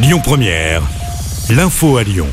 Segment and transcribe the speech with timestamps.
[0.00, 0.82] Lyon Première,
[1.50, 2.28] l'info à Lyon.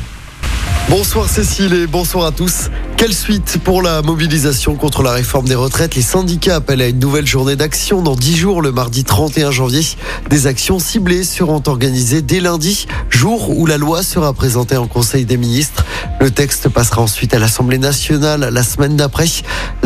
[0.88, 2.70] Bonsoir Cécile et bonsoir à tous.
[2.96, 5.96] Quelle suite pour la mobilisation contre la réforme des retraites?
[5.96, 9.82] Les syndicats appellent à une nouvelle journée d'action dans 10 jours, le mardi 31 janvier.
[10.30, 15.24] Des actions ciblées seront organisées dès lundi, jour où la loi sera présentée en Conseil
[15.24, 15.84] des ministres.
[16.20, 19.26] Le texte passera ensuite à l'Assemblée nationale la semaine d'après.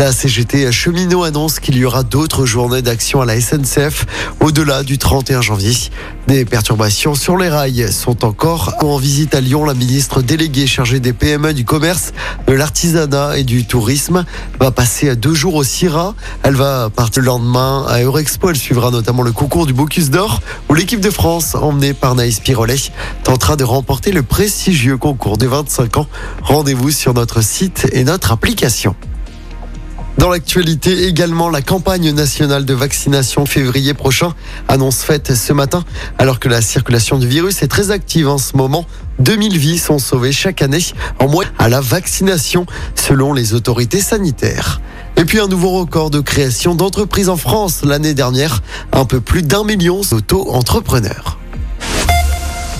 [0.00, 4.06] La CGT cheminot annonce qu'il y aura d'autres journées d'action à la SNCF
[4.40, 5.74] au-delà du 31 janvier.
[6.26, 9.66] Des perturbations sur les rails sont encore en visite à Lyon.
[9.66, 12.14] La ministre déléguée chargée des PME, du commerce,
[12.46, 14.24] de l'artisanat et du tourisme
[14.58, 16.14] va passer deux jours au CIRA.
[16.44, 18.48] Elle va partir le lendemain à Eurexpo.
[18.48, 22.41] Elle suivra notamment le concours du Bocuse d'Or où l'équipe de France, emmenée par Naïs
[22.41, 22.77] Pirolet,
[23.22, 26.06] tentera de remporter le prestigieux concours des 25 ans.
[26.41, 28.96] Rendez-vous sur notre site et notre application.
[30.20, 34.34] Dans l'actualité également, la campagne nationale de vaccination février prochain,
[34.69, 35.83] annonce faite ce matin,
[36.19, 38.84] alors que la circulation du virus est très active en ce moment.
[39.20, 40.84] 2000 vies sont sauvées chaque année
[41.20, 44.83] en moyenne à la vaccination selon les autorités sanitaires.
[45.17, 48.61] Et puis un nouveau record de création d'entreprises en France l'année dernière,
[48.92, 51.39] un peu plus d'un million d'auto-entrepreneurs.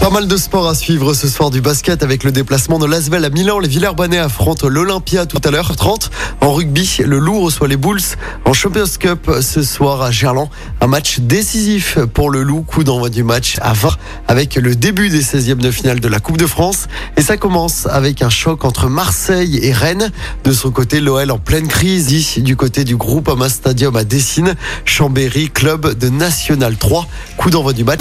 [0.01, 3.23] Pas mal de sport à suivre ce soir du basket avec le déplacement de Lasvel
[3.23, 3.59] à Milan.
[3.59, 6.11] Les Villers-Banais affrontent l'Olympia tout à l'heure 30.
[6.41, 8.01] En rugby, le Loup reçoit les Bulls
[8.47, 10.49] en Champions Cup ce soir à Gerland.
[10.81, 12.63] Un match décisif pour le Loup.
[12.63, 13.91] Coup d'envoi du match à 20
[14.27, 16.89] avec le début des 16e de finale de la Coupe de France.
[17.19, 20.11] Et ça commence avec un choc entre Marseille et Rennes.
[20.45, 22.09] De son côté, l'OL en pleine crise.
[22.39, 24.55] Du côté du groupe Ama Stadium à Dessine.
[24.87, 27.07] Chambéry, club de National 3.
[27.37, 28.01] Coup d'envoi du match.